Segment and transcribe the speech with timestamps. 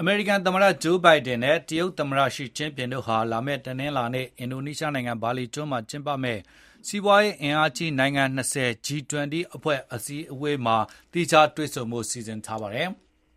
[0.00, 6.40] အမေရိကန်သမ္မတဂျိုးဘိုင်ဒန်နဲ့ တရုတ်သမ္မတရှီကျင်းပင်တို့ဟာ လာမယ့်တနင်္လာနေ့ အင်ဒိုနီးရှားနိုင်ငံ ဘာလီကျွန်းမှာကျင်းပမယ့်
[6.88, 8.24] စီးပွားရေးအင်အားကြီးနိုင်ငံ
[8.56, 10.76] 20 G20 အဖွဲ့အစည်းအဝေးမှာ
[11.12, 12.88] သီးခြားတွေ့ဆုံဖို့ စီစဉ်ထားပါတယ်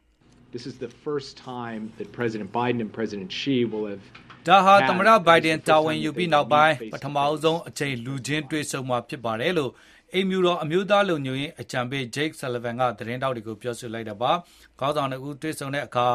[0.54, 4.02] ။This is the first time that President Biden and President Xi will have
[4.48, 9.72] ဒါဟာ သမ္မတဘိုင်ဒန်တာဝန်ယူပြီးနောက်ပိုင်း ပထမဆုံးအကြိမ် လူချင်းတွေ့ဆုံမှာဖြစ်ပါတယ်လို့
[10.14, 14.32] အိမ်မြူတော်အမျိုးသားလုံခြုံရေးအကြံပေး Jake Sullivan ကသတင်းတောက်တွေကိုပြောဆိုလိုက်တာပါ။
[14.80, 16.06] ခေါင်းဆောင်တို့တွေ့ဆုံတဲ့အခါ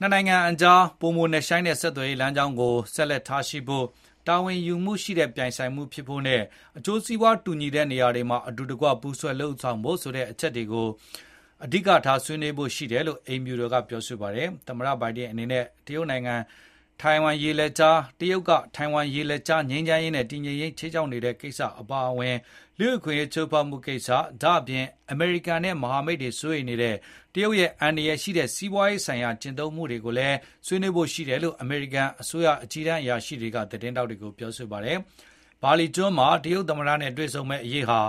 [0.00, 3.86] နှစ်နိုင်ငံအကြားပုံမနဲ့ဆိုင်တဲ့ဆက်သွယ်ရေးလမ်းကြောင်းကိုဆက်လက်ထားရှိဖို့
[4.26, 6.42] တာဝန်ယူမှုရှိတဲ့ပြိုင်ဆိုင်မှုဖြစ်ဖို့နဲ့
[6.78, 10.88] အကျိုးစီးပွားတူညီတဲ့နေရာတွေမှာအတူတကွပူးဆွဲလှုပ်ဆောင်ဖို့ဆိုတဲ့အချက်တွေကို
[11.64, 16.34] အဓိကထားဆွေးနွေးဖို့ရှိတယ်လို့အိမ်မြူတော်ကပြောဆိုပါတယ်။သမ္မတဘိုင်ဒန်အနေနဲ့တရုတ်နိုင်ငံ
[17.00, 22.36] ထိုင်ဝမ်ရေလက်ကြားတရုတ်ကထိုင်ဝမ်ရေလက်ကြားငြိမ်းချမ်းရေးနဲ့တည်ငြိမ်ရေးချေးကြောင်းနေတဲ့ကိစ္စအပါအဝင်
[22.78, 24.08] လူ့အခွင့်အရေးချိုးဖောက်မှုကိစ္စ
[24.42, 26.96] ဒါအပြင်အမေရိကန်နဲ့မဟာမိတ်တွေစိုးရိမ်နေတဲ့
[27.34, 30.36] တရုတ်ရဲ့အန္တရာယ်ရှိတဲ့စီးပွားရေးဆိုင်ရာကျင့်သုံးမှုတွေကိုလည်း
[30.66, 34.96] ဆွေးနွေးဖို့ရှိတယ်လို့အမေရိကန်အစိုးရအကြီးတန်းအရာရှိတွေကသတင်းတောက်တွေကိုပြောဆိုပါတယ်။
[35.62, 38.00] ဘာလီကျွန်းမှာတရုတ်သမ္မတနဲ့တွေ့ဆုံမဲ့အရေးဟာ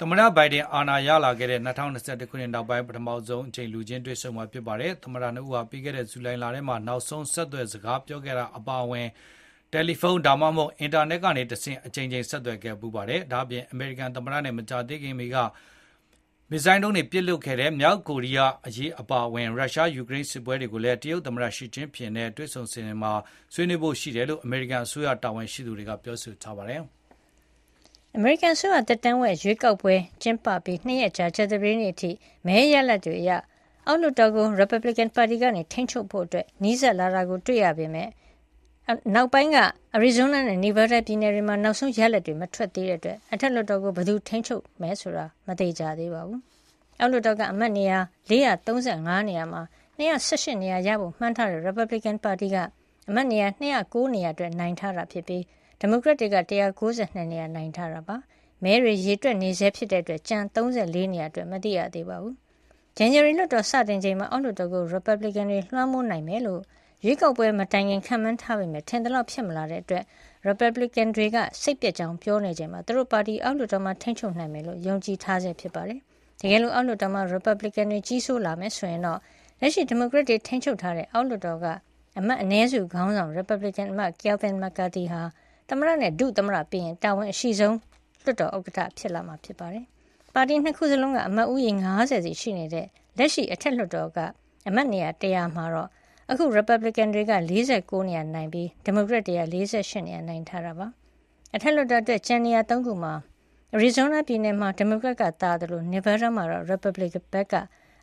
[0.00, 9.08] သမ္မတဘိုင်ဒန်အာဏာရလာခဲ့တဲ့2021ခုနှစ်နောက်ပိုင်း ပထမဆုံးအချိန်လူချင်းတွေ့ဆုံမှာ ဖြစ်ပါတယ်။သမ္မတနှစ်ဦးဟာ ပြီးခဲ့တဲ့ ဇူလိုင်လထဲမှာ နောက်ဆုံး ဆက်သွယ်စကားပြောခဲ့တာ အပါအဝင်
[9.72, 15.36] တယ်လီဖုန်း ဒါမှမဟုတ် အင်တာနက်ကနေတဆင့်အချိန်ချင်းဆက်သွယ်ခဲ့ပူပါတယ်။ဒါ့အပြင် အမေရိကန်သမ္မတနဲ့ မကြာသေးခင်မီက
[16.50, 23.12] မစ်ဇိုင်းဒုံးတွေ ပစ်လွတ်ခဲ့တဲ့ မြောက်ကိုရီးယားအရေး အပါအဝင် ရုရှားယူကရိန်း စစ်ပွဲတွေကိုလည်း တရုတ်သမ္မတရှီကျင်းဖျင်နဲ့ တွေ့ဆုံစဉ်မှာ
[23.54, 26.82] ဆွေးနွေးဖို့ရှိတယ်လို့ အမေရိကန်အစိုးရ တာဝန်ရှိသူတွေက ပြောဆိုထားပါတယ်။
[28.16, 32.10] အမေရိကန်ဆိုရတက်တန်းဝဲရွေးကောက်ပွဲကျင်းပပြီးနှစ်ရက်ကြာချက်သပင်းနေ့အထိ
[32.46, 33.30] မဲရလတ်တွေအရ
[33.86, 38.08] အောက်လွှတ်တော်ကို Republican Party ကနေထိန်းချုပ်ဖို့အတွက်နှီးဆက်လာတာကိုတွေ့ရပေမဲ့
[39.14, 39.58] နောက်ပိုင်းက
[39.96, 46.40] Arizona နဲ့ Nevada ပြည်နယ်တွေမှာနောက်ဆုံးရလဒ်တွေမထွက်သေးတဲ့အတွက်အထက်လွှတ်တော်ကိုဘယ်သူထိန်းချုပ်မယ်ဆိုတာမသေချာသေးပါဘူး။
[47.00, 49.62] အောက်လွှတ်တော်ကအမတ်နေရာ435နေရာမှာ
[49.98, 52.56] 218နေရာရဖို့မှန်းထားတဲ့ Republican Party က
[53.08, 55.42] အမတ်နေရာ209နေရာအတွက်နိုင်ထားတာဖြစ်ပြီး
[55.84, 56.36] ဒီမိုကရက်တွေက
[56.80, 58.16] 192နေရာနိုင်ထားတာပါ။
[58.64, 62.34] မဲတွေရေတွက်နေဆဲဖြစ်တဲ့အတွက်ကြံ34နေရာအတွက်မသိရသေးပါဘူး။
[62.98, 66.62] January လွှတ်တော်စတင်ချိန်မှာအောက်လွှတ်တော်ကို Republican တွေလွှမ်းမိုးနိုင်မယ်လို့
[67.04, 70.04] ရွေးကောက်ပွဲမတိုင်ခင်ခန့်မှန်းထားပေမဲ့ထင်သလောက်ဖြစ်မလာတဲ့အတွက်
[70.48, 76.00] Republican တွေကစိတ်ပျက်ကြောင်းပြောနေချိန်မှာသူတို့ပါတီအောက်လွှတ်တော်မှာထိန်းချုပ်နိုင်မယ်လို့ယုံကြည်ထားဆဲဖြစ်ပါတယ်။
[76.40, 79.18] တကယ်လို့အောက်လွှတ်တော်မှာ Republican တွေကြီးစိုးလာမယ်ဆိုရင်တော့
[79.60, 81.66] လက်ရှိ Democrat တွေထိန်းချုပ်ထားတဲ့အောက်လွှတ်တော်က
[82.18, 85.22] အမတ်အနည်းစုခေါင်းဆောင် Republican အမတ် Kevin McCarthy ဟာ
[85.68, 87.76] သမ္မတနဲ့ဒုသမ္မတပြီးရင်တာဝန်အရှိဆုံး
[88.22, 89.84] လွှတ်တော်ဥက္ကဋ္ဌဖြစ်လာမှာဖြစ်ပါတယ်။
[90.34, 92.86] ပါတီနှစ်ခုစလုံးကအမတ်ဦးရေ90စီရှိနေတဲ့
[93.18, 94.18] လက်ရှိအထက်လွှတ်တော်က
[94.68, 95.88] အမတ်နေရာ100မှာတော့
[96.30, 97.32] အခု Republican တွေက
[97.68, 100.86] 49နေရာနိုင်ပြီး Democrat တွေက48နေရာနိုင်ထားတာပါ။
[101.54, 103.14] အထက်လွှတ်တော်အတွက်ကျန်နေရာ3ခုမှာ
[103.76, 107.54] Arizona ပြည်နယ်မှာ Democrat ကတာတယ်လို့ Nevada မှာတော့ Republican ဘက်က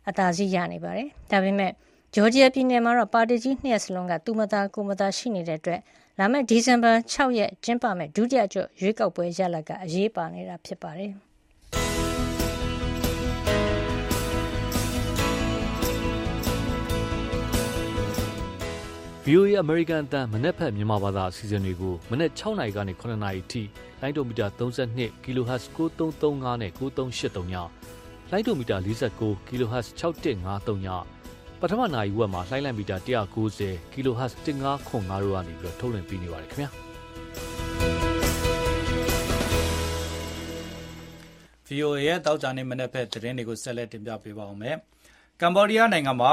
[0.08, 1.72] အသာစီးရနေပါတယ်။ဒါပေမဲ့
[2.14, 5.80] ဂျော်ဂျီယာပြည်နယ်မှာတော့ပါတီကြီးနှစ်ရပ်စလုံးကသူမသားကိုမသားရှိနေတဲ့အတွက်
[6.22, 11.10] လာမယ့်ဒီဇင်ဘာ6ရက်ကျင်းပမယ့်ဒုတိယကျော့ရွေးကောက်ပွဲရလဒ်ကအရေးပါနေတာဖြစ်ပါတယ်။
[19.26, 23.62] VOA American အတန်းမနေ့ဖက်မြန်မာဘာသာအစီအစဉ်တွေကိုမနေ့6နာရီကနေ9နာရီထိ
[24.00, 27.54] လိုင်းဒိုမီတာ32 kHz 9335နဲ့9383ည
[28.30, 30.88] လိုင်းဒိုမီတာ49 kHz 6153ည
[31.62, 32.96] ပထမနာရီဝက်မှာလိုင်းလံမီတာ
[33.44, 36.70] 190 kHz 1505တို့ကနေပြီးတော့ထုတ်လွှင့်ပေးနေပါတယ်ခင်ဗျာ
[41.68, 44.76] VOA ရဲ့တောက်ကြနေမနေ့ဖက်သတင်းတွေကိုဆက်လက်တင်ပြပေးပါအောင်မယ်
[45.40, 46.32] ကမ္ဘောဒီးယားနိုင်ငံမှာ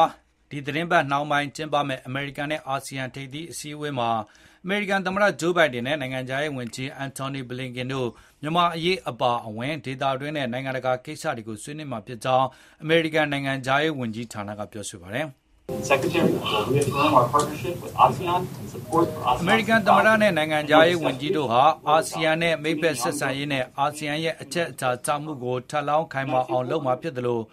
[0.52, 4.10] ဒီသတင်းပတ်နှောင်းပိုင်းကျင်းပမဲ့အမေရိကန်နဲ့အာဆီယံထိပ်သီးအစည်းအဝေးမှာ
[4.57, 8.08] အ မေရိကန်သမ္မတဂျိုးဘိုင်ဒန်နဲ့နိုင်ငံခြားရေးဝန်ကြီးအန်တိုနီဘလင်ကင်တို့
[8.42, 12.48] မြန်မာအရေးအပါအဝင်ဒေသတွင်းနဲ့နိုင်ငံတကာကိစ္စတွေကိုဆွေးနွေးမှာဖြစ်ကြောင်း
[12.84, 15.26] အမေရိကန်နိုင်ငံခြားရေးဝန်ကြီးဌာနကပြောဆိုပါတယ်။
[15.90, 27.44] Secretary will reaffirm our partnership with ASEAN and support for အမေရိကန်သမ္မတနဲ့နိုင်ငံခြားရေးဝန်ကြီးတို့ဟာအာဆီယံနဲ့မိတ်ဖက်ဆက်ဆံရေးနဲ့အာဆီယံရဲ့အချက်အချာချမှုကိုထပ်လောင်းခိုင်မာအောင်လုပ်မှာဖြစ်တယ်လို့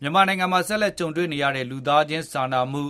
[0.00, 2.82] မြန်မာနိုင်ငံမှာဆက်လက်ကြုံတွေ့နေရတဲ့လူသားချင်းစာနာမှု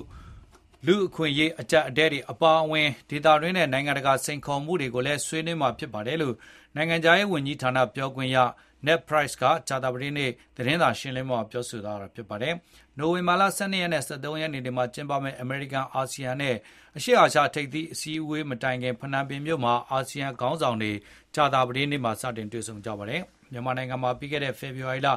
[0.87, 6.35] လူအခွင့်အရေးအကြက်အတဲတွေအပါအဝင်ဒေသတွင်းနဲ့နိုင်ငံတကာစိန်ခေါ်မှုတွေကိုလည်းဆွေးနွေးမှာဖြစ်ပါတယ်လို့
[6.77, 8.39] နိုင်ငံခြားရေးဝန်ကြီးဌာနပြောခွင့်ရ
[8.87, 12.55] Ned Price ကဂျာတာပတိနေ့သတင်းစာရှင်းလင်းပွဲမှာပြောဆိုသွားတာဖြစ်ပါတယ်။
[12.99, 16.57] နိုဝင်ဘာလ12ရက်နဲ့13ရက်နေ့တွေမှာကျင်းပမယ့်အမေရိကန်အာဆီယံနဲ့
[16.97, 20.93] အရှေ့အာရှထိပ်သီးအစည်းအဝေးမတိုင်ခင်ဖနန်ပင်မြို့မှာအာဆီယံခေါင်းဆောင်တွေ
[21.35, 25.09] ဂျာတာပတိနေ့မှာစတင်တွေ့ဆုံကြပါတယ်။ မြန်မာနိုင်ငံမှာပြီးခဲ့တဲ့ဖေဖော်ဝါရီလ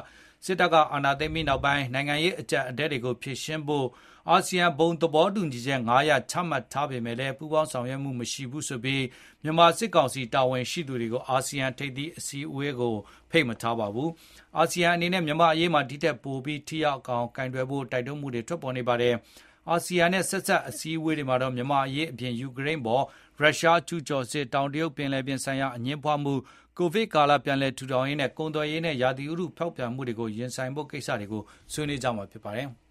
[0.44, 3.86] စစ်တပ်ကအာဏာသိမ်းပြီးနောက်ပိုင်းနိုင်ငံရေးအကြပ်အတည်းတွေကိုဖြေရှင်းဖို့
[4.30, 9.04] အာဆီယံဘုံသဘောတူညီချက်900ချမှတ်ထားပေမဲ့လည်းပူးပေါင်းဆောင်ရွက်မှုမရှိဘူးဆိုပြီး
[9.42, 12.94] မြန်မာစစ်ကောင်စီတာဝန်ရှိသူတွေကိုအာဆီယံထိပ်သီးအစည်းအဝေးကို
[13.30, 14.08] ဖိတ်မထားပါဘူး။
[14.58, 19.14] အာဆီယံအနေနဲ့မြန်မာအရေးမှာဒီထက်ပိုပြီးထိရောက်အောင်ကင်တွယ်ဖို့တိုက်တွန်းမှုတွေထွက်ပေါ်နေပါတယ်။
[19.70, 23.04] အာဆီယံနဲ့ဆက်ဆက်အစည်းအဝေးတွေမှာတော့မြန်မာအရေးအပြင်ယူကရိန်းပေါ်
[23.40, 26.34] ရုရှားကျူးကျော်စစ်တောင်တရုတ်ပင်လယ်ပြင်ဆိုင်ရာအငင်းပွားမှု
[26.78, 31.42] ကိုဗစ်ကာလပြန်လည်ထူထောင်ရေးနဲ့ကုန်သွယ်ရေးနဲ့ရာသီဥတုဖောက်ပြန်မှုတွေကိုရင်ဆိုင်ဖို့ကိစ္စတွေကို
[31.72, 32.68] ဆွေးနွေးကြမှာဖြစ်ပါတယ်။